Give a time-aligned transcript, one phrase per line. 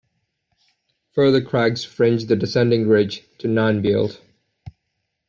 [1.11, 4.19] Further crags fringe the descending ridge to Nan Bield.